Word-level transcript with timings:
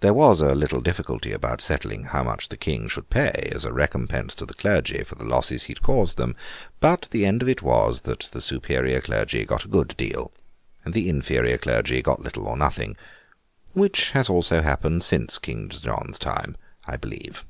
There 0.00 0.14
was 0.14 0.40
a 0.40 0.54
little 0.54 0.80
difficulty 0.80 1.32
about 1.32 1.60
settling 1.60 2.04
how 2.04 2.24
much 2.24 2.48
the 2.48 2.56
King 2.56 2.88
should 2.88 3.10
pay 3.10 3.52
as 3.54 3.66
a 3.66 3.72
recompense 3.74 4.34
to 4.36 4.46
the 4.46 4.54
clergy 4.54 5.04
for 5.04 5.16
the 5.16 5.26
losses 5.26 5.64
he 5.64 5.72
had 5.74 5.82
caused 5.82 6.16
them; 6.16 6.34
but, 6.80 7.08
the 7.10 7.26
end 7.26 7.42
of 7.42 7.48
it 7.50 7.60
was, 7.60 8.00
that 8.00 8.30
the 8.32 8.40
superior 8.40 9.02
clergy 9.02 9.44
got 9.44 9.66
a 9.66 9.68
good 9.68 9.94
deal, 9.98 10.32
and 10.82 10.94
the 10.94 11.10
inferior 11.10 11.58
clergy 11.58 12.00
got 12.00 12.22
little 12.22 12.46
or 12.48 12.56
nothing—which 12.56 14.10
has 14.12 14.30
also 14.30 14.62
happened 14.62 15.04
since 15.04 15.36
King 15.36 15.68
John's 15.68 16.18
time, 16.18 16.56
I 16.86 16.96
believe. 16.96 17.44